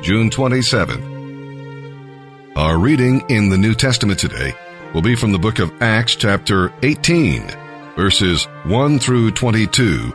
June 0.00 0.30
27th. 0.30 1.16
Our 2.56 2.78
reading 2.78 3.24
in 3.28 3.48
the 3.50 3.58
New 3.58 3.74
Testament 3.74 4.20
today 4.20 4.54
will 4.94 5.02
be 5.02 5.16
from 5.16 5.32
the 5.32 5.40
book 5.40 5.58
of 5.58 5.82
Acts 5.82 6.14
chapter 6.14 6.72
18, 6.82 7.50
verses 7.96 8.44
1 8.64 9.00
through 9.00 9.32
22, 9.32 10.10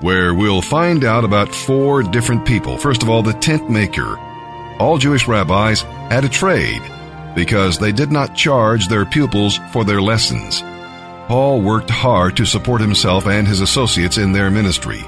where 0.00 0.34
we'll 0.34 0.60
find 0.60 1.04
out 1.04 1.24
about 1.24 1.54
four 1.54 2.02
different 2.02 2.46
people. 2.46 2.76
First 2.76 3.02
of 3.02 3.08
all, 3.08 3.22
the 3.22 3.32
tent 3.32 3.70
maker. 3.70 4.18
All 4.78 4.98
Jewish 4.98 5.26
rabbis 5.26 5.80
had 5.80 6.24
a 6.26 6.28
trade 6.28 6.82
because 7.34 7.78
they 7.78 7.92
did 7.92 8.12
not 8.12 8.36
charge 8.36 8.88
their 8.88 9.06
pupils 9.06 9.58
for 9.72 9.84
their 9.84 10.02
lessons. 10.02 10.60
Paul 11.28 11.62
worked 11.62 11.88
hard 11.88 12.36
to 12.36 12.44
support 12.44 12.82
himself 12.82 13.26
and 13.26 13.48
his 13.48 13.62
associates 13.62 14.18
in 14.18 14.32
their 14.32 14.50
ministry. 14.50 15.02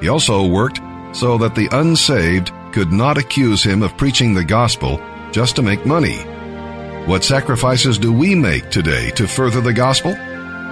He 0.00 0.08
also 0.08 0.46
worked 0.46 0.80
so 1.12 1.36
that 1.38 1.54
the 1.54 1.68
unsaved 1.70 2.50
could 2.72 2.92
not 2.92 3.18
accuse 3.18 3.62
him 3.62 3.82
of 3.82 3.96
preaching 3.96 4.34
the 4.34 4.44
gospel 4.44 5.00
just 5.30 5.56
to 5.56 5.62
make 5.62 5.86
money. 5.86 6.18
What 7.06 7.24
sacrifices 7.24 7.98
do 7.98 8.12
we 8.12 8.34
make 8.34 8.70
today 8.70 9.10
to 9.12 9.26
further 9.26 9.60
the 9.60 9.72
gospel? 9.72 10.14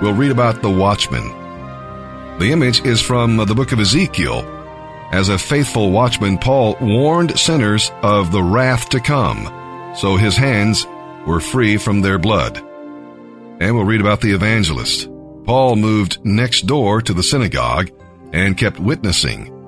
We'll 0.00 0.14
read 0.14 0.30
about 0.30 0.62
the 0.62 0.70
watchman. 0.70 1.28
The 2.38 2.52
image 2.52 2.84
is 2.86 3.02
from 3.02 3.36
the 3.36 3.54
book 3.54 3.72
of 3.72 3.80
Ezekiel. 3.80 4.46
As 5.12 5.28
a 5.28 5.38
faithful 5.38 5.90
watchman, 5.90 6.38
Paul 6.38 6.76
warned 6.80 7.38
sinners 7.38 7.90
of 8.02 8.32
the 8.32 8.42
wrath 8.42 8.88
to 8.90 9.00
come, 9.00 9.94
so 9.96 10.16
his 10.16 10.36
hands 10.36 10.86
were 11.26 11.40
free 11.40 11.76
from 11.76 12.00
their 12.00 12.18
blood. 12.18 12.58
And 13.60 13.74
we'll 13.74 13.84
read 13.84 14.00
about 14.00 14.20
the 14.20 14.32
evangelist. 14.32 15.10
Paul 15.44 15.76
moved 15.76 16.24
next 16.24 16.66
door 16.66 17.02
to 17.02 17.12
the 17.12 17.22
synagogue 17.22 17.90
and 18.32 18.56
kept 18.56 18.78
witnessing. 18.78 19.59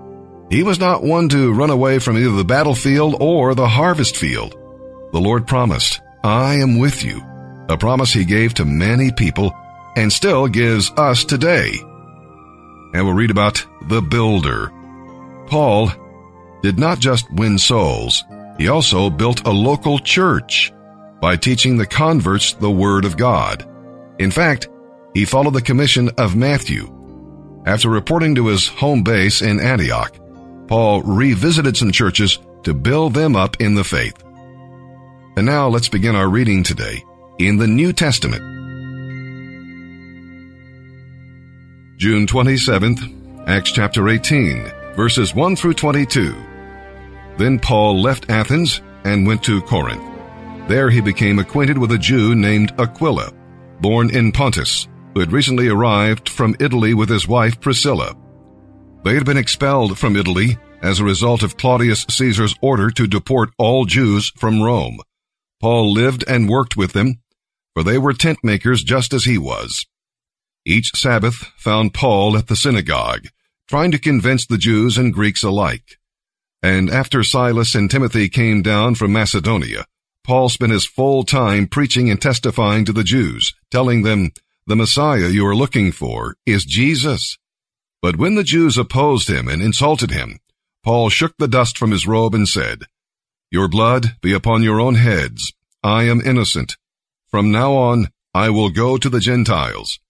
He 0.52 0.62
was 0.62 0.78
not 0.78 1.02
one 1.02 1.30
to 1.30 1.54
run 1.54 1.70
away 1.70 1.98
from 1.98 2.18
either 2.18 2.32
the 2.32 2.44
battlefield 2.44 3.16
or 3.20 3.54
the 3.54 3.66
harvest 3.66 4.18
field. 4.18 4.52
The 5.10 5.18
Lord 5.18 5.46
promised, 5.46 6.02
I 6.22 6.56
am 6.56 6.78
with 6.78 7.02
you, 7.02 7.22
a 7.70 7.78
promise 7.78 8.12
he 8.12 8.26
gave 8.26 8.52
to 8.54 8.66
many 8.66 9.10
people 9.12 9.50
and 9.96 10.12
still 10.12 10.48
gives 10.48 10.90
us 10.98 11.24
today. 11.24 11.72
And 12.92 13.06
we'll 13.06 13.14
read 13.14 13.30
about 13.30 13.64
the 13.88 14.02
builder. 14.02 14.70
Paul 15.46 15.90
did 16.62 16.78
not 16.78 16.98
just 16.98 17.32
win 17.32 17.56
souls, 17.56 18.22
he 18.58 18.68
also 18.68 19.08
built 19.08 19.46
a 19.46 19.50
local 19.50 19.98
church 19.98 20.70
by 21.22 21.36
teaching 21.36 21.78
the 21.78 21.86
converts 21.86 22.52
the 22.52 22.70
Word 22.70 23.06
of 23.06 23.16
God. 23.16 23.66
In 24.18 24.30
fact, 24.30 24.68
he 25.14 25.24
followed 25.24 25.54
the 25.54 25.62
commission 25.62 26.10
of 26.18 26.36
Matthew. 26.36 26.92
After 27.64 27.88
reporting 27.88 28.34
to 28.34 28.48
his 28.48 28.68
home 28.68 29.02
base 29.02 29.40
in 29.40 29.58
Antioch, 29.58 30.18
Paul 30.72 31.02
revisited 31.02 31.76
some 31.76 31.92
churches 31.92 32.38
to 32.62 32.72
build 32.72 33.12
them 33.12 33.36
up 33.36 33.60
in 33.60 33.74
the 33.74 33.84
faith. 33.84 34.16
And 35.36 35.44
now 35.44 35.68
let's 35.68 35.90
begin 35.90 36.16
our 36.16 36.30
reading 36.30 36.62
today 36.62 37.04
in 37.38 37.58
the 37.58 37.66
New 37.66 37.92
Testament. 37.92 38.40
June 41.98 42.26
27th, 42.26 43.46
Acts 43.46 43.72
chapter 43.72 44.08
18, 44.08 44.72
verses 44.96 45.34
1 45.34 45.56
through 45.56 45.74
22. 45.74 46.34
Then 47.36 47.58
Paul 47.58 48.00
left 48.00 48.30
Athens 48.30 48.80
and 49.04 49.26
went 49.26 49.42
to 49.42 49.60
Corinth. 49.60 50.02
There 50.68 50.88
he 50.88 51.02
became 51.02 51.38
acquainted 51.38 51.76
with 51.76 51.92
a 51.92 51.98
Jew 51.98 52.34
named 52.34 52.72
Aquila, 52.78 53.30
born 53.82 54.08
in 54.08 54.32
Pontus, 54.32 54.88
who 55.12 55.20
had 55.20 55.32
recently 55.32 55.68
arrived 55.68 56.30
from 56.30 56.56
Italy 56.60 56.94
with 56.94 57.10
his 57.10 57.28
wife 57.28 57.60
Priscilla. 57.60 58.16
They 59.04 59.14
had 59.14 59.24
been 59.26 59.36
expelled 59.36 59.98
from 59.98 60.16
Italy 60.16 60.58
as 60.80 61.00
a 61.00 61.04
result 61.04 61.42
of 61.42 61.56
Claudius 61.56 62.06
Caesar's 62.08 62.54
order 62.60 62.90
to 62.90 63.06
deport 63.06 63.50
all 63.58 63.84
Jews 63.84 64.30
from 64.36 64.62
Rome. 64.62 64.98
Paul 65.60 65.92
lived 65.92 66.24
and 66.28 66.48
worked 66.48 66.76
with 66.76 66.92
them, 66.92 67.20
for 67.74 67.82
they 67.82 67.98
were 67.98 68.12
tent 68.12 68.38
makers 68.42 68.82
just 68.82 69.12
as 69.12 69.24
he 69.24 69.38
was. 69.38 69.86
Each 70.64 70.90
Sabbath 70.94 71.50
found 71.56 71.94
Paul 71.94 72.36
at 72.36 72.46
the 72.46 72.56
synagogue, 72.56 73.26
trying 73.68 73.90
to 73.90 73.98
convince 73.98 74.46
the 74.46 74.58
Jews 74.58 74.96
and 74.96 75.12
Greeks 75.12 75.42
alike. 75.42 75.98
And 76.62 76.88
after 76.88 77.24
Silas 77.24 77.74
and 77.74 77.90
Timothy 77.90 78.28
came 78.28 78.62
down 78.62 78.94
from 78.94 79.12
Macedonia, 79.12 79.86
Paul 80.24 80.48
spent 80.48 80.70
his 80.70 80.86
full 80.86 81.24
time 81.24 81.66
preaching 81.66 82.08
and 82.08 82.22
testifying 82.22 82.84
to 82.84 82.92
the 82.92 83.02
Jews, 83.02 83.52
telling 83.70 84.02
them, 84.02 84.30
the 84.64 84.76
Messiah 84.76 85.28
you 85.28 85.44
are 85.44 85.56
looking 85.56 85.90
for 85.90 86.36
is 86.46 86.64
Jesus. 86.64 87.36
But 88.02 88.16
when 88.16 88.34
the 88.34 88.42
Jews 88.42 88.76
opposed 88.76 89.30
him 89.30 89.46
and 89.46 89.62
insulted 89.62 90.10
him, 90.10 90.40
Paul 90.82 91.08
shook 91.08 91.36
the 91.38 91.46
dust 91.46 91.78
from 91.78 91.92
his 91.92 92.06
robe 92.06 92.34
and 92.34 92.48
said, 92.48 92.82
Your 93.52 93.68
blood 93.68 94.16
be 94.20 94.32
upon 94.32 94.64
your 94.64 94.80
own 94.80 94.96
heads. 94.96 95.52
I 95.84 96.02
am 96.04 96.20
innocent. 96.20 96.76
From 97.30 97.52
now 97.52 97.74
on, 97.74 98.08
I 98.34 98.50
will 98.50 98.70
go 98.70 98.96
to 98.96 99.08
the 99.08 99.20
Gentiles. 99.20 100.00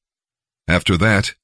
After 0.66 0.96
that, 0.96 1.34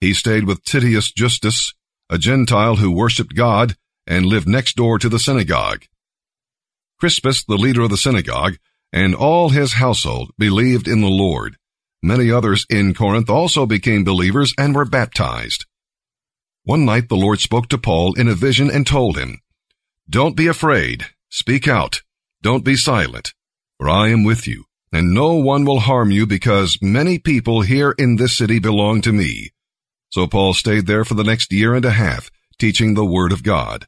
he 0.00 0.14
stayed 0.14 0.44
with 0.44 0.62
Titius 0.62 1.10
Justus, 1.10 1.74
a 2.08 2.16
Gentile 2.16 2.76
who 2.76 2.92
worshipped 2.92 3.34
God 3.34 3.76
and 4.06 4.24
lived 4.24 4.46
next 4.46 4.76
door 4.76 4.98
to 5.00 5.08
the 5.08 5.18
synagogue. 5.18 5.84
Crispus, 7.00 7.44
the 7.44 7.56
leader 7.56 7.82
of 7.82 7.90
the 7.90 7.96
synagogue, 7.96 8.56
and 8.92 9.14
all 9.14 9.48
his 9.48 9.74
household 9.74 10.30
believed 10.38 10.86
in 10.86 11.00
the 11.00 11.08
Lord. 11.08 11.56
Many 12.02 12.30
others 12.30 12.64
in 12.70 12.94
Corinth 12.94 13.28
also 13.28 13.66
became 13.66 14.04
believers 14.04 14.54
and 14.56 14.74
were 14.74 14.84
baptized. 14.84 15.66
One 16.68 16.84
night 16.84 17.08
the 17.08 17.16
Lord 17.16 17.40
spoke 17.40 17.68
to 17.68 17.78
Paul 17.78 18.12
in 18.18 18.28
a 18.28 18.34
vision 18.34 18.70
and 18.70 18.86
told 18.86 19.16
him, 19.16 19.40
Don't 20.06 20.36
be 20.36 20.48
afraid. 20.48 21.06
Speak 21.30 21.66
out. 21.66 22.02
Don't 22.42 22.62
be 22.62 22.76
silent. 22.76 23.32
For 23.78 23.88
I 23.88 24.08
am 24.08 24.22
with 24.22 24.46
you, 24.46 24.64
and 24.92 25.14
no 25.14 25.32
one 25.32 25.64
will 25.64 25.80
harm 25.80 26.10
you 26.10 26.26
because 26.26 26.76
many 26.82 27.18
people 27.18 27.62
here 27.62 27.94
in 27.96 28.16
this 28.16 28.36
city 28.36 28.58
belong 28.58 29.00
to 29.00 29.14
me. 29.14 29.48
So 30.10 30.26
Paul 30.26 30.52
stayed 30.52 30.86
there 30.86 31.06
for 31.06 31.14
the 31.14 31.24
next 31.24 31.50
year 31.54 31.72
and 31.74 31.86
a 31.86 31.92
half, 31.92 32.30
teaching 32.58 32.92
the 32.92 33.02
word 33.02 33.32
of 33.32 33.42
God. 33.42 33.86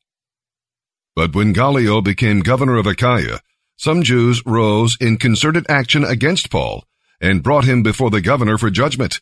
But 1.15 1.35
when 1.35 1.53
Gallio 1.53 2.01
became 2.01 2.41
governor 2.41 2.79
of 2.79 2.87
Achaia, 2.87 3.41
some 3.77 4.03
Jews 4.03 4.43
rose 4.47 4.97
in 4.99 5.19
concerted 5.19 5.67
action 5.69 6.03
against 6.03 6.51
Paul 6.51 6.87
and 7.21 7.43
brought 7.43 7.65
him 7.65 7.83
before 7.83 8.09
the 8.09 8.23
governor 8.23 8.57
for 8.57 8.71
judgment. 8.71 9.21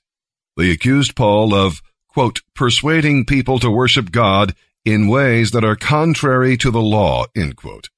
They 0.57 0.71
accused 0.71 1.17
Paul 1.17 1.53
of 1.53 1.83
quote, 2.19 2.43
persuading 2.53 3.25
people 3.25 3.61
to 3.61 3.71
worship 3.71 4.11
God 4.11 4.57
in 4.85 5.07
ways 5.07 5.53
that 5.53 5.63
are 5.63 5.77
contrary 5.77 6.57
to 6.57 6.69
the 6.69 6.83
law, 6.83 7.27
end 7.37 7.55
quote. 7.55 7.91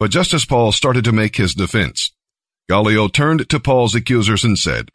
But 0.00 0.10
just 0.10 0.32
as 0.32 0.46
Paul 0.46 0.72
started 0.72 1.04
to 1.04 1.12
make 1.12 1.36
his 1.36 1.52
defense, 1.52 2.10
Gallio 2.70 3.06
turned 3.06 3.46
to 3.50 3.60
Paul's 3.60 3.94
accusers 3.94 4.44
and 4.44 4.58
said, 4.58 4.88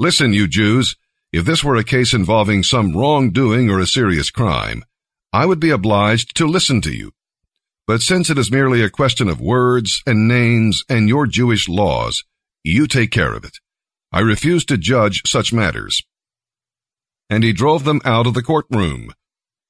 Listen, 0.00 0.32
you 0.32 0.48
Jews, 0.48 0.96
if 1.32 1.44
this 1.44 1.62
were 1.62 1.76
a 1.76 1.84
case 1.84 2.12
involving 2.12 2.64
some 2.64 2.96
wrongdoing 2.96 3.70
or 3.70 3.78
a 3.78 3.86
serious 3.86 4.32
crime, 4.32 4.84
I 5.32 5.46
would 5.46 5.60
be 5.60 5.70
obliged 5.70 6.36
to 6.38 6.48
listen 6.48 6.80
to 6.80 6.92
you. 6.92 7.12
But 7.86 8.02
since 8.02 8.30
it 8.30 8.36
is 8.36 8.50
merely 8.50 8.82
a 8.82 8.90
question 8.90 9.28
of 9.28 9.40
words 9.40 10.02
and 10.04 10.26
names 10.26 10.82
and 10.88 11.08
your 11.08 11.28
Jewish 11.28 11.68
laws, 11.68 12.24
you 12.64 12.88
take 12.88 13.12
care 13.12 13.32
of 13.32 13.44
it. 13.44 13.58
I 14.10 14.22
refuse 14.22 14.64
to 14.64 14.76
judge 14.76 15.22
such 15.24 15.52
matters 15.52 16.02
and 17.30 17.44
he 17.44 17.52
drove 17.52 17.84
them 17.84 18.00
out 18.04 18.26
of 18.26 18.34
the 18.34 18.42
courtroom. 18.42 19.14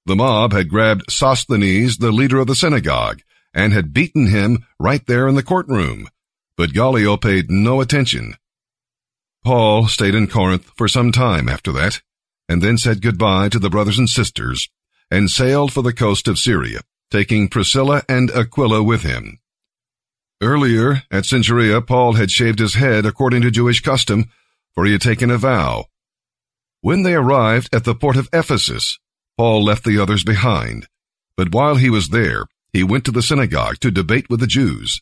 The 0.06 0.16
mob 0.16 0.52
had 0.52 0.70
grabbed 0.70 1.12
Sosthenes, 1.12 1.98
the 1.98 2.10
leader 2.10 2.40
of 2.40 2.46
the 2.46 2.56
synagogue, 2.56 3.20
and 3.52 3.72
had 3.72 3.92
beaten 3.92 4.28
him 4.28 4.66
right 4.78 5.06
there 5.06 5.28
in 5.28 5.34
the 5.34 5.42
courtroom, 5.42 6.08
but 6.56 6.72
Gallio 6.72 7.16
paid 7.18 7.50
no 7.50 7.80
attention. 7.80 8.34
Paul 9.44 9.88
stayed 9.88 10.14
in 10.14 10.26
Corinth 10.26 10.70
for 10.76 10.88
some 10.88 11.12
time 11.12 11.48
after 11.48 11.70
that, 11.72 12.00
and 12.48 12.62
then 12.62 12.78
said 12.78 13.02
goodbye 13.02 13.48
to 13.50 13.58
the 13.58 13.70
brothers 13.70 13.98
and 13.98 14.08
sisters, 14.08 14.68
and 15.10 15.30
sailed 15.30 15.72
for 15.72 15.82
the 15.82 15.92
coast 15.92 16.28
of 16.28 16.38
Syria, 16.38 16.80
taking 17.10 17.48
Priscilla 17.48 18.02
and 18.08 18.30
Aquila 18.30 18.82
with 18.82 19.02
him. 19.02 19.38
Earlier, 20.42 21.02
at 21.10 21.24
Cenchrea, 21.24 21.86
Paul 21.86 22.14
had 22.14 22.30
shaved 22.30 22.58
his 22.58 22.74
head 22.74 23.04
according 23.04 23.42
to 23.42 23.50
Jewish 23.50 23.80
custom, 23.82 24.30
for 24.74 24.86
he 24.86 24.92
had 24.92 25.02
taken 25.02 25.30
a 25.30 25.36
vow, 25.36 25.86
when 26.82 27.02
they 27.02 27.14
arrived 27.14 27.74
at 27.74 27.84
the 27.84 27.94
port 27.94 28.16
of 28.16 28.28
Ephesus, 28.32 28.98
Paul 29.36 29.64
left 29.64 29.84
the 29.84 29.98
others 29.98 30.24
behind. 30.24 30.86
But 31.36 31.52
while 31.54 31.76
he 31.76 31.90
was 31.90 32.08
there, 32.08 32.46
he 32.72 32.82
went 32.82 33.04
to 33.04 33.10
the 33.10 33.22
synagogue 33.22 33.78
to 33.80 33.90
debate 33.90 34.30
with 34.30 34.40
the 34.40 34.46
Jews. 34.46 35.00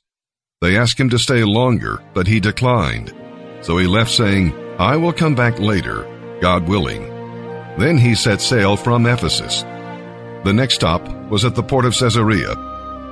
They 0.61 0.77
asked 0.77 0.99
him 0.99 1.11
to 1.11 1.19
stay 1.19 1.45
longer, 1.45 2.03
but 2.15 2.27
he 2.27 2.41
declined. 2.41 3.15
So 3.61 3.79
he 3.79 3.87
left 3.87 4.11
saying, 4.11 4.53
I 4.79 4.97
will 4.97 5.13
come 5.13 5.35
back 5.35 5.59
later, 5.59 6.07
God 6.41 6.69
willing. 6.69 7.03
Then 7.79 7.97
he 7.97 8.15
set 8.15 8.41
sail 8.41 8.77
from 8.77 9.07
Ephesus. 9.07 9.63
The 10.45 10.53
next 10.53 10.75
stop 10.75 11.07
was 11.31 11.45
at 11.45 11.55
the 11.55 11.63
port 11.63 11.85
of 11.85 11.97
Caesarea. 11.97 12.55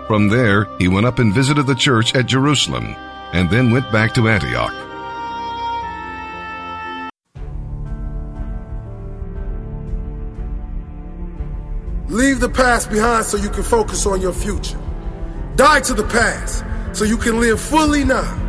From 0.09 0.29
there, 0.29 0.67
he 0.79 0.89
went 0.89 1.07
up 1.07 1.19
and 1.19 1.35
visited 1.35 1.67
the 1.67 1.75
church 1.75 2.15
at 2.15 2.27
Jerusalem, 2.27 2.95
and 3.33 3.51
then 3.51 3.71
went 3.71 3.91
back 3.93 4.15
to 4.15 4.29
Antioch. 4.29 4.86
Leave 12.09 12.39
the 12.39 12.49
past 12.49 12.89
behind 12.89 13.25
so 13.25 13.37
you 13.37 13.51
can 13.51 13.65
focus 13.65 14.07
on 14.07 14.21
your 14.21 14.33
future. 14.33 14.79
Die 15.57 15.81
to 15.81 15.95
the 15.95 16.05
past 16.05 16.65
so 16.93 17.05
you 17.05 17.17
can 17.17 17.41
live 17.41 17.61
fully 17.61 18.05
now. 18.05 18.43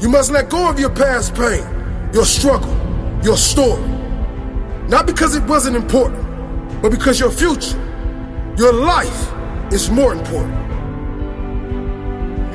You 0.00 0.10
must 0.10 0.30
let 0.30 0.50
go 0.50 0.68
of 0.68 0.78
your 0.78 0.90
past 0.90 1.34
pain, 1.34 1.64
your 2.12 2.26
struggle, 2.26 2.74
your 3.22 3.38
story. 3.38 3.86
Not 4.88 5.06
because 5.06 5.34
it 5.34 5.42
wasn't 5.44 5.76
important, 5.76 6.82
but 6.82 6.90
because 6.90 7.18
your 7.18 7.30
future, 7.30 7.78
your 8.58 8.72
life 8.74 9.32
is 9.72 9.90
more 9.90 10.12
important. 10.12 10.60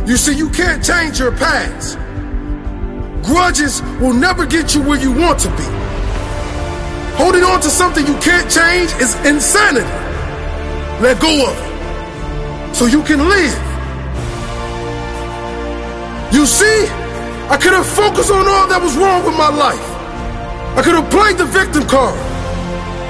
You 0.07 0.17
see, 0.17 0.35
you 0.35 0.49
can't 0.51 0.83
change 0.83 1.17
your 1.17 1.31
past. 1.31 1.97
Grudges 3.25 3.81
will 3.99 4.13
never 4.13 4.45
get 4.45 4.75
you 4.75 4.81
where 4.83 4.99
you 4.99 5.11
want 5.11 5.39
to 5.39 5.49
be. 5.57 5.84
Holding 7.17 7.43
on 7.43 7.61
to 7.61 7.69
something 7.69 8.05
you 8.05 8.17
can't 8.19 8.51
change 8.51 8.91
is 9.01 9.15
insanity. 9.25 9.87
Let 10.99 11.21
go 11.21 11.31
of 11.47 11.55
it 11.55 12.75
so 12.75 12.87
you 12.87 13.01
can 13.03 13.19
live. 13.19 13.55
You 16.33 16.45
see, 16.45 16.87
I 17.47 17.55
could 17.55 17.71
have 17.71 17.87
focused 17.87 18.31
on 18.31 18.43
all 18.45 18.67
that 18.67 18.81
was 18.83 18.97
wrong 18.97 19.23
with 19.23 19.37
my 19.39 19.47
life. 19.47 19.87
I 20.75 20.83
could 20.83 20.95
have 20.95 21.09
played 21.09 21.37
the 21.37 21.45
victim 21.45 21.87
card. 21.87 22.19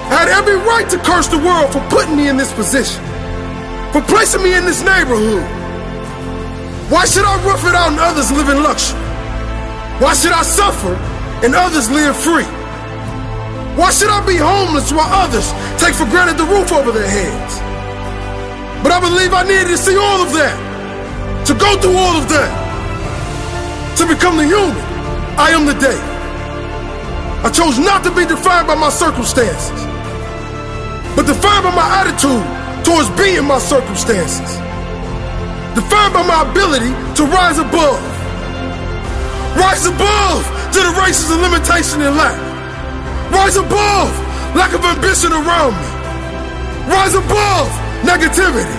I 0.06 0.22
had 0.22 0.30
every 0.30 0.54
right 0.62 0.88
to 0.94 0.98
curse 1.02 1.26
the 1.26 1.42
world 1.42 1.74
for 1.74 1.82
putting 1.90 2.16
me 2.16 2.30
in 2.30 2.38
this 2.38 2.54
position, 2.54 3.02
for 3.90 4.02
placing 4.06 4.44
me 4.44 4.54
in 4.54 4.66
this 4.66 4.86
neighborhood. 4.86 5.42
Why 6.94 7.06
should 7.06 7.26
I 7.26 7.42
rough 7.42 7.66
it 7.66 7.74
out 7.74 7.90
and 7.90 8.00
others 8.00 8.30
live 8.30 8.50
in 8.50 8.62
luxury? 8.62 9.02
Why 9.98 10.14
should 10.14 10.32
I 10.32 10.44
suffer 10.44 10.94
and 11.42 11.56
others 11.56 11.90
live 11.90 12.16
free? 12.16 12.46
Why 13.76 13.92
should 13.92 14.10
I 14.10 14.26
be 14.26 14.38
homeless 14.38 14.92
while 14.92 15.08
others 15.12 15.52
take 15.78 15.94
for 15.96 16.06
granted 16.08 16.38
the 16.38 16.48
roof 16.48 16.72
over 16.72 16.92
their 16.92 17.08
heads? 17.08 17.60
But 18.84 18.92
I 18.92 19.00
believe 19.00 19.34
I 19.34 19.44
needed 19.44 19.68
to 19.68 19.78
see 19.78 19.96
all 19.96 20.24
of 20.24 20.32
that, 20.34 20.56
to 21.48 21.54
go 21.54 21.76
through 21.80 21.98
all 21.98 22.16
of 22.16 22.30
that, 22.30 22.52
to 23.98 24.08
become 24.08 24.38
the 24.38 24.48
human 24.48 24.84
I 25.38 25.52
am 25.52 25.68
today. 25.68 26.00
I 27.44 27.50
chose 27.52 27.78
not 27.78 28.04
to 28.04 28.12
be 28.16 28.26
defined 28.26 28.68
by 28.68 28.76
my 28.76 28.90
circumstances, 28.90 29.80
but 31.16 31.28
defined 31.28 31.64
by 31.68 31.74
my 31.76 31.88
attitude 32.00 32.44
towards 32.86 33.10
being 33.20 33.46
my 33.46 33.60
circumstances 33.60 34.62
defined 35.76 36.14
by 36.14 36.24
my 36.24 36.50
ability 36.50 36.90
to 37.20 37.24
rise 37.28 37.60
above. 37.60 38.00
Rise 39.60 39.86
above 39.86 40.44
to 40.72 40.80
the 40.80 40.94
racism, 41.04 41.42
limitation, 41.44 42.02
and 42.02 42.16
lack. 42.16 42.45
Rise 43.32 43.58
above 43.58 44.10
lack 44.56 44.74
of 44.74 44.84
ambition 44.86 45.34
around 45.34 45.74
me. 45.74 45.90
Rise 46.88 47.16
above 47.16 47.68
negativity. 48.06 48.78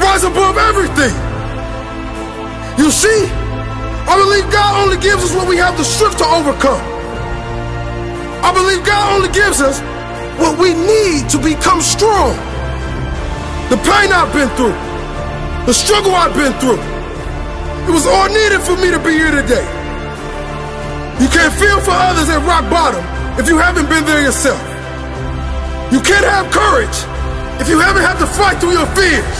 Rise 0.00 0.24
above 0.24 0.56
everything. 0.56 1.14
You 2.80 2.90
see, 2.90 3.28
I 4.08 4.14
believe 4.16 4.50
God 4.52 4.84
only 4.84 4.96
gives 5.00 5.24
us 5.24 5.32
what 5.34 5.48
we 5.48 5.56
have 5.56 5.76
the 5.76 5.84
strength 5.84 6.18
to 6.18 6.26
overcome. 6.26 6.80
I 8.44 8.52
believe 8.52 8.84
God 8.84 9.16
only 9.16 9.32
gives 9.32 9.60
us 9.60 9.80
what 10.40 10.58
we 10.58 10.72
need 10.72 11.28
to 11.30 11.38
become 11.38 11.80
strong. 11.80 12.32
The 13.68 13.76
pain 13.82 14.12
I've 14.12 14.32
been 14.32 14.48
through, 14.56 14.76
the 15.66 15.74
struggle 15.74 16.14
I've 16.14 16.34
been 16.34 16.52
through. 16.60 16.80
It 17.88 17.92
was 17.92 18.06
all 18.06 18.28
needed 18.28 18.60
for 18.62 18.76
me 18.76 18.90
to 18.90 18.98
be 18.98 19.12
here 19.12 19.30
today. 19.30 19.66
You 21.20 21.28
can't 21.28 21.52
feel 21.54 21.80
for 21.80 21.92
others 21.92 22.28
at 22.28 22.44
rock 22.46 22.68
bottom 22.70 23.04
if 23.38 23.48
you 23.48 23.58
haven't 23.58 23.88
been 23.88 24.04
there 24.04 24.22
yourself. 24.22 24.60
You 25.92 26.00
can't 26.00 26.24
have 26.24 26.48
courage 26.50 26.98
if 27.60 27.68
you 27.68 27.78
haven't 27.78 28.02
had 28.02 28.16
to 28.18 28.26
fight 28.26 28.56
through 28.60 28.72
your 28.72 28.88
fears. 28.96 29.36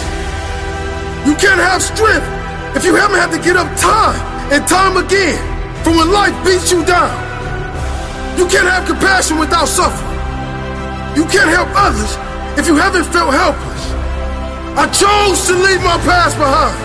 You 1.24 1.34
can't 1.40 1.58
have 1.58 1.80
strength 1.80 2.28
if 2.76 2.84
you 2.84 2.94
haven't 2.94 3.16
had 3.16 3.32
to 3.32 3.40
get 3.40 3.56
up 3.56 3.66
time 3.80 4.20
and 4.52 4.60
time 4.68 5.00
again 5.00 5.40
from 5.82 5.96
when 5.96 6.12
life 6.12 6.36
beats 6.44 6.70
you 6.70 6.84
down. 6.84 7.10
You 8.36 8.44
can't 8.46 8.68
have 8.68 8.84
compassion 8.86 9.38
without 9.38 9.66
suffering. 9.66 10.12
You 11.16 11.24
can't 11.32 11.48
help 11.48 11.72
others 11.72 12.12
if 12.60 12.68
you 12.68 12.76
haven't 12.76 13.08
felt 13.08 13.32
helpless. 13.32 13.82
I 14.76 14.84
chose 14.92 15.48
to 15.48 15.54
leave 15.56 15.80
my 15.80 15.96
past 16.04 16.36
behind. 16.36 16.76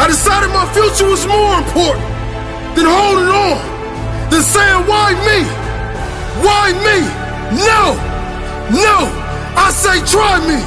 I 0.00 0.08
decided 0.08 0.48
my 0.48 0.64
future 0.72 1.08
was 1.08 1.26
more 1.28 1.60
important 1.60 2.08
than 2.72 2.88
holding 2.88 3.28
on, 3.28 3.60
than 4.32 4.40
saying, 4.40 4.80
why 4.88 5.12
me? 5.28 5.65
Why 6.44 6.72
me? 6.84 6.98
No, 7.56 7.96
no, 8.74 8.96
I 9.56 9.70
say, 9.70 10.02
try 10.04 10.40
me. 10.44 10.60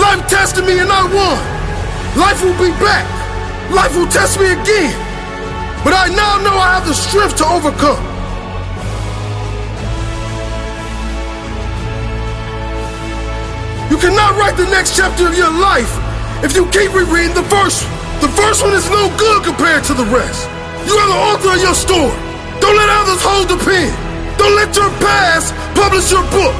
Life 0.00 0.26
tested 0.28 0.64
me 0.64 0.78
and 0.78 0.90
I 0.90 1.04
won. 1.06 1.38
Life 2.18 2.42
will 2.42 2.56
be 2.58 2.72
back. 2.80 3.06
Life 3.70 3.94
will 3.96 4.08
test 4.08 4.40
me 4.40 4.46
again. 4.46 4.94
But 5.84 5.92
I 5.94 6.08
now 6.08 6.42
know 6.42 6.56
I 6.56 6.74
have 6.78 6.86
the 6.86 6.94
strength 6.94 7.36
to 7.36 7.46
overcome. 7.46 8.02
You 13.90 13.98
cannot 13.98 14.36
write 14.36 14.56
the 14.56 14.66
next 14.70 14.96
chapter 14.96 15.26
of 15.26 15.36
your 15.36 15.50
life 15.50 15.90
if 16.44 16.54
you 16.54 16.66
keep 16.70 16.94
rereading 16.94 17.34
the 17.34 17.46
first 17.50 17.84
one. 17.84 17.94
The 18.20 18.28
first 18.34 18.62
one 18.62 18.74
is 18.74 18.88
no 18.90 19.14
good 19.16 19.44
compared 19.44 19.84
to 19.84 19.94
the 19.94 20.04
rest. 20.06 20.48
You 20.86 20.94
are 20.94 21.08
the 21.08 21.20
author 21.30 21.50
of 21.54 21.62
your 21.62 21.74
story. 21.74 22.16
Don't 22.60 22.76
let 22.76 22.88
others 22.88 23.22
hold 23.22 23.48
the 23.48 23.58
pen. 23.64 24.07
Don't 24.38 24.54
let 24.54 24.74
your 24.76 24.90
past 25.02 25.52
publish 25.74 26.10
your 26.10 26.22
book. 26.30 26.54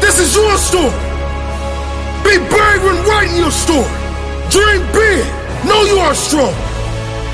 This 0.00 0.18
is 0.18 0.34
your 0.34 0.56
story. 0.56 0.94
Be 2.24 2.38
brave 2.38 2.80
when 2.86 2.96
writing 3.04 3.36
your 3.36 3.50
story. 3.50 3.90
Dream 4.48 4.80
big. 4.94 5.26
Know 5.66 5.82
you 5.84 5.98
are 5.98 6.14
strong. 6.14 6.54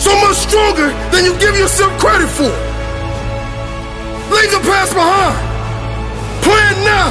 So 0.00 0.10
much 0.20 0.36
stronger 0.36 0.88
than 1.12 1.24
you 1.24 1.32
give 1.38 1.56
yourself 1.56 1.92
credit 2.00 2.28
for. 2.28 2.52
Leave 4.34 4.50
the 4.50 4.62
past 4.64 4.92
behind. 4.94 5.36
Plan 6.42 6.74
now. 6.84 7.10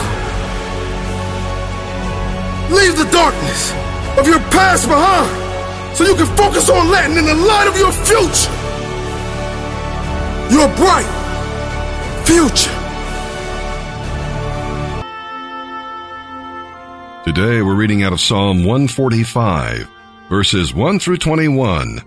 Leave 2.75 2.97
the 2.97 3.09
darkness 3.11 3.71
of 4.18 4.27
your 4.27 4.39
past 4.50 4.88
behind 4.88 5.29
so 5.95 6.03
you 6.03 6.15
can 6.15 6.27
focus 6.35 6.69
on 6.69 6.89
letting 6.89 7.18
in 7.18 7.25
the 7.25 7.35
light 7.35 7.68
of 7.68 7.77
your 7.77 7.91
future. 7.91 8.51
You're 10.51 10.73
bright 10.75 11.25
future. 12.25 12.72
Today 17.24 17.62
we're 17.62 17.75
reading 17.75 18.04
out 18.04 18.14
of 18.14 18.21
Psalm 18.21 18.66
145, 18.66 19.88
verses 20.30 20.73
1 20.73 20.99
through 20.99 21.18
21. 21.18 22.02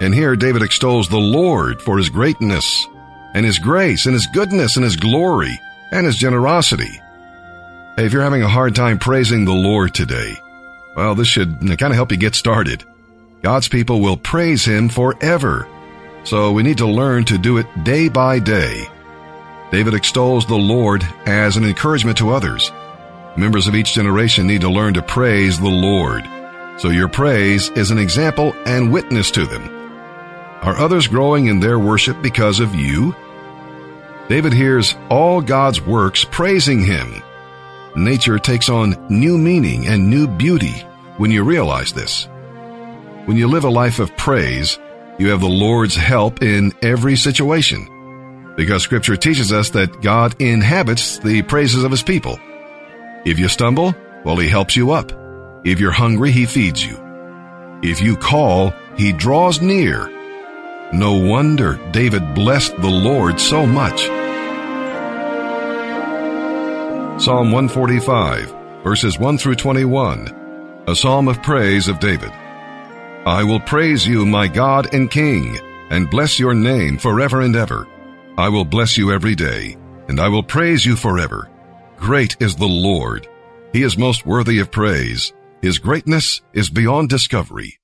And 0.00 0.14
here 0.14 0.36
David 0.36 0.62
extols 0.62 1.08
the 1.08 1.16
Lord 1.18 1.80
for 1.80 1.98
his 1.98 2.10
greatness 2.10 2.86
and 3.34 3.46
his 3.46 3.58
grace 3.58 4.06
and 4.06 4.14
his 4.14 4.26
goodness 4.34 4.76
and 4.76 4.84
his 4.84 4.96
glory 4.96 5.58
and 5.92 6.04
his 6.04 6.16
generosity. 6.16 7.00
Hey, 7.96 8.06
if 8.06 8.12
you're 8.12 8.22
having 8.22 8.42
a 8.42 8.48
hard 8.48 8.74
time 8.74 8.98
praising 8.98 9.44
the 9.44 9.52
Lord 9.52 9.94
today, 9.94 10.34
well, 10.96 11.14
this 11.14 11.28
should 11.28 11.60
kind 11.60 11.92
of 11.92 11.94
help 11.94 12.12
you 12.12 12.18
get 12.18 12.34
started. 12.34 12.84
God's 13.42 13.68
people 13.68 14.00
will 14.00 14.16
praise 14.16 14.64
Him 14.64 14.88
forever. 14.88 15.68
So 16.24 16.52
we 16.52 16.62
need 16.62 16.78
to 16.78 16.86
learn 16.86 17.24
to 17.26 17.36
do 17.36 17.58
it 17.58 17.66
day 17.84 18.08
by 18.08 18.38
day. 18.38 18.88
David 19.70 19.94
extols 19.94 20.46
the 20.46 20.54
Lord 20.54 21.02
as 21.26 21.56
an 21.56 21.64
encouragement 21.64 22.18
to 22.18 22.30
others. 22.30 22.70
Members 23.36 23.66
of 23.66 23.74
each 23.74 23.94
generation 23.94 24.46
need 24.46 24.60
to 24.60 24.70
learn 24.70 24.94
to 24.94 25.02
praise 25.02 25.58
the 25.58 25.68
Lord. 25.68 26.24
So 26.78 26.88
your 26.88 27.08
praise 27.08 27.70
is 27.70 27.90
an 27.90 27.98
example 27.98 28.54
and 28.66 28.92
witness 28.92 29.30
to 29.32 29.46
them. 29.46 29.68
Are 30.62 30.76
others 30.76 31.08
growing 31.08 31.46
in 31.46 31.60
their 31.60 31.78
worship 31.78 32.20
because 32.22 32.60
of 32.60 32.74
you? 32.74 33.14
David 34.28 34.52
hears 34.52 34.96
all 35.10 35.40
God's 35.40 35.80
works 35.80 36.24
praising 36.24 36.84
Him. 36.84 37.22
Nature 37.94 38.38
takes 38.38 38.68
on 38.68 39.06
new 39.08 39.36
meaning 39.36 39.86
and 39.86 40.08
new 40.08 40.26
beauty 40.26 40.72
when 41.16 41.30
you 41.30 41.44
realize 41.44 41.92
this. 41.92 42.28
When 43.26 43.36
you 43.36 43.46
live 43.46 43.64
a 43.64 43.70
life 43.70 43.98
of 43.98 44.16
praise, 44.16 44.78
you 45.18 45.28
have 45.28 45.40
the 45.40 45.48
Lord's 45.48 45.94
help 45.94 46.42
in 46.42 46.72
every 46.82 47.16
situation. 47.16 47.88
Because 48.56 48.82
scripture 48.82 49.16
teaches 49.16 49.52
us 49.52 49.70
that 49.70 50.00
God 50.00 50.40
inhabits 50.40 51.18
the 51.18 51.42
praises 51.42 51.84
of 51.84 51.90
his 51.90 52.02
people. 52.02 52.38
If 53.24 53.38
you 53.38 53.48
stumble, 53.48 53.94
well, 54.24 54.36
he 54.36 54.48
helps 54.48 54.76
you 54.76 54.92
up. 54.92 55.12
If 55.64 55.80
you're 55.80 55.90
hungry, 55.90 56.30
he 56.30 56.46
feeds 56.46 56.84
you. 56.84 56.98
If 57.82 58.00
you 58.00 58.16
call, 58.16 58.72
he 58.96 59.12
draws 59.12 59.60
near. 59.60 60.08
No 60.92 61.14
wonder 61.14 61.80
David 61.90 62.34
blessed 62.34 62.76
the 62.76 62.88
Lord 62.88 63.40
so 63.40 63.66
much. 63.66 64.02
Psalm 67.20 67.52
145, 67.52 68.54
verses 68.82 69.18
1 69.18 69.38
through 69.38 69.54
21, 69.54 70.84
a 70.86 70.94
psalm 70.94 71.28
of 71.28 71.42
praise 71.42 71.88
of 71.88 71.98
David. 71.98 72.30
I 73.26 73.42
will 73.42 73.60
praise 73.60 74.06
you, 74.06 74.26
my 74.26 74.48
God 74.48 74.92
and 74.92 75.10
King, 75.10 75.58
and 75.90 76.10
bless 76.10 76.38
your 76.38 76.54
name 76.54 76.98
forever 76.98 77.40
and 77.40 77.56
ever. 77.56 77.86
I 78.36 78.48
will 78.48 78.64
bless 78.64 78.98
you 78.98 79.12
every 79.12 79.36
day, 79.36 79.76
and 80.08 80.20
I 80.20 80.26
will 80.28 80.42
praise 80.42 80.84
you 80.84 80.96
forever. 80.96 81.48
Great 81.98 82.36
is 82.40 82.56
the 82.56 82.66
Lord. 82.66 83.28
He 83.72 83.82
is 83.82 83.96
most 83.96 84.26
worthy 84.26 84.58
of 84.58 84.72
praise. 84.72 85.32
His 85.62 85.78
greatness 85.78 86.42
is 86.52 86.68
beyond 86.68 87.08
discovery. 87.08 87.78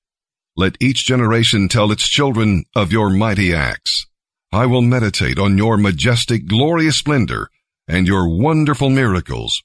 Let 0.57 0.75
each 0.81 1.05
generation 1.05 1.69
tell 1.69 1.91
its 1.91 2.05
children 2.05 2.65
of 2.75 2.91
your 2.91 3.09
mighty 3.09 3.53
acts. 3.55 4.07
I 4.51 4.65
will 4.65 4.81
meditate 4.81 5.39
on 5.39 5.57
your 5.57 5.77
majestic, 5.77 6.45
glorious 6.47 6.97
splendor 6.97 7.49
and 7.87 8.05
your 8.05 8.27
wonderful 8.27 8.89
miracles. 8.89 9.63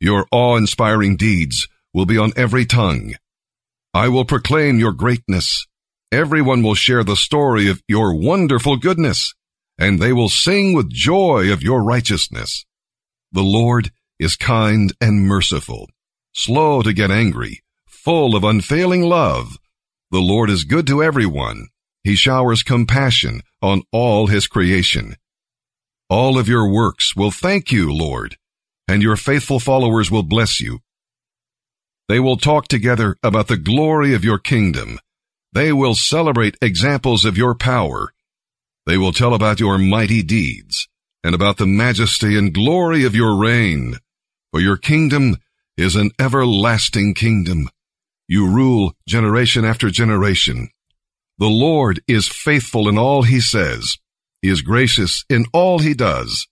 Your 0.00 0.26
awe-inspiring 0.32 1.16
deeds 1.16 1.68
will 1.94 2.06
be 2.06 2.18
on 2.18 2.32
every 2.36 2.66
tongue. 2.66 3.14
I 3.94 4.08
will 4.08 4.24
proclaim 4.24 4.80
your 4.80 4.92
greatness. 4.92 5.66
Everyone 6.10 6.64
will 6.64 6.74
share 6.74 7.04
the 7.04 7.16
story 7.16 7.68
of 7.68 7.80
your 7.86 8.14
wonderful 8.14 8.76
goodness, 8.76 9.34
and 9.78 10.00
they 10.00 10.12
will 10.12 10.28
sing 10.28 10.72
with 10.72 10.90
joy 10.90 11.52
of 11.52 11.62
your 11.62 11.82
righteousness. 11.82 12.64
The 13.32 13.42
Lord 13.42 13.90
is 14.18 14.36
kind 14.36 14.92
and 15.00 15.26
merciful, 15.26 15.88
slow 16.32 16.82
to 16.82 16.92
get 16.92 17.10
angry, 17.10 17.62
full 17.86 18.34
of 18.34 18.44
unfailing 18.44 19.02
love. 19.02 19.58
The 20.10 20.20
Lord 20.20 20.48
is 20.48 20.64
good 20.64 20.86
to 20.86 21.02
everyone. 21.02 21.68
He 22.04 22.14
showers 22.14 22.62
compassion 22.62 23.42
on 23.60 23.82
all 23.92 24.28
his 24.28 24.46
creation. 24.46 25.16
All 26.08 26.38
of 26.38 26.48
your 26.48 26.72
works 26.72 27.16
will 27.16 27.32
thank 27.32 27.72
you, 27.72 27.92
Lord, 27.92 28.36
and 28.86 29.02
your 29.02 29.16
faithful 29.16 29.58
followers 29.58 30.10
will 30.10 30.22
bless 30.22 30.60
you. 30.60 30.78
They 32.08 32.20
will 32.20 32.36
talk 32.36 32.68
together 32.68 33.16
about 33.24 33.48
the 33.48 33.56
glory 33.56 34.14
of 34.14 34.24
your 34.24 34.38
kingdom. 34.38 35.00
They 35.52 35.72
will 35.72 35.96
celebrate 35.96 36.56
examples 36.62 37.24
of 37.24 37.36
your 37.36 37.56
power. 37.56 38.12
They 38.86 38.96
will 38.96 39.12
tell 39.12 39.34
about 39.34 39.60
your 39.60 39.78
mighty 39.78 40.22
deeds 40.22 40.88
and 41.24 41.34
about 41.34 41.56
the 41.56 41.66
majesty 41.66 42.38
and 42.38 42.54
glory 42.54 43.04
of 43.04 43.16
your 43.16 43.36
reign. 43.36 43.96
For 44.52 44.60
your 44.60 44.76
kingdom 44.76 45.38
is 45.76 45.96
an 45.96 46.12
everlasting 46.20 47.14
kingdom. 47.14 47.68
You 48.28 48.48
rule 48.48 48.94
generation 49.08 49.64
after 49.64 49.90
generation. 49.90 50.70
The 51.38 51.48
Lord 51.48 52.00
is 52.06 52.28
faithful 52.28 52.88
in 52.88 52.96
all 52.96 53.22
he 53.22 53.40
says. 53.40 53.98
He 54.40 54.48
is 54.48 54.62
gracious 54.62 55.24
in 55.28 55.46
all 55.52 55.80
he 55.80 55.92
does. 55.92 56.46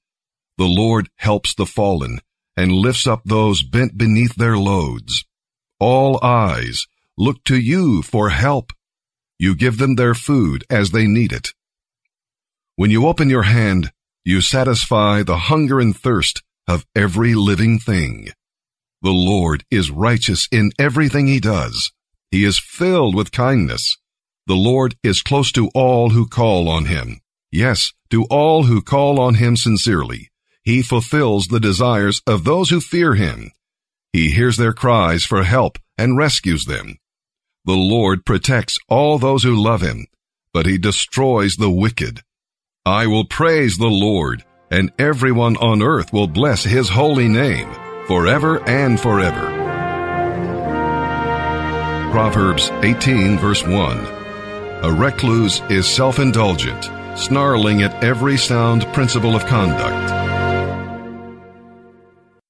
The 0.58 0.66
Lord 0.66 1.08
helps 1.16 1.54
the 1.54 1.66
fallen 1.66 2.18
and 2.56 2.72
lifts 2.72 3.06
up 3.06 3.22
those 3.24 3.62
bent 3.62 3.96
beneath 3.96 4.34
their 4.34 4.58
loads. 4.58 5.24
All 5.78 6.18
eyes 6.22 6.86
look 7.16 7.44
to 7.44 7.56
you 7.56 8.02
for 8.02 8.30
help. 8.30 8.72
You 9.38 9.54
give 9.54 9.78
them 9.78 9.94
their 9.94 10.14
food 10.14 10.64
as 10.68 10.90
they 10.90 11.06
need 11.06 11.32
it. 11.32 11.52
When 12.76 12.90
you 12.90 13.06
open 13.06 13.30
your 13.30 13.44
hand, 13.44 13.92
you 14.24 14.40
satisfy 14.40 15.22
the 15.22 15.36
hunger 15.36 15.78
and 15.78 15.96
thirst 15.96 16.42
of 16.66 16.84
every 16.96 17.36
living 17.36 17.78
thing. 17.78 18.30
The 19.00 19.12
Lord 19.12 19.64
is 19.70 19.92
righteous 19.92 20.48
in 20.50 20.72
everything 20.76 21.28
he 21.28 21.38
does. 21.38 21.92
He 22.32 22.42
is 22.42 22.58
filled 22.58 23.14
with 23.14 23.30
kindness. 23.30 23.96
The 24.48 24.56
Lord 24.56 24.96
is 25.04 25.22
close 25.22 25.52
to 25.52 25.70
all 25.72 26.10
who 26.10 26.26
call 26.26 26.68
on 26.68 26.86
him. 26.86 27.20
Yes, 27.52 27.92
to 28.10 28.24
all 28.24 28.64
who 28.64 28.82
call 28.82 29.20
on 29.20 29.34
him 29.34 29.56
sincerely. 29.56 30.32
He 30.64 30.82
fulfills 30.82 31.46
the 31.46 31.60
desires 31.60 32.22
of 32.26 32.42
those 32.42 32.70
who 32.70 32.80
fear 32.80 33.14
him. 33.14 33.52
He 34.12 34.30
hears 34.30 34.56
their 34.56 34.72
cries 34.72 35.24
for 35.24 35.44
help 35.44 35.78
and 35.96 36.18
rescues 36.18 36.64
them. 36.64 36.98
The 37.66 37.74
Lord 37.74 38.24
protects 38.24 38.80
all 38.88 39.18
those 39.18 39.44
who 39.44 39.62
love 39.62 39.80
him, 39.80 40.08
but 40.52 40.66
he 40.66 40.76
destroys 40.76 41.54
the 41.54 41.70
wicked. 41.70 42.22
I 42.86 43.06
will 43.06 43.24
praise 43.24 43.78
the 43.78 43.86
Lord, 43.86 44.44
and 44.70 44.92
everyone 44.98 45.56
on 45.56 45.80
earth 45.80 46.12
will 46.12 46.26
bless 46.26 46.62
his 46.62 46.90
holy 46.90 47.28
name 47.28 47.72
forever 48.06 48.62
and 48.68 49.00
forever. 49.00 49.46
Proverbs 52.12 52.68
18 52.82 53.38
verse 53.38 53.62
1. 53.62 53.72
A 54.84 54.92
recluse 54.92 55.62
is 55.70 55.88
self-indulgent 55.88 56.90
snarling 57.18 57.80
at 57.80 58.04
every 58.04 58.36
sound 58.36 58.86
principle 58.92 59.34
of 59.34 59.46
conduct. 59.46 60.13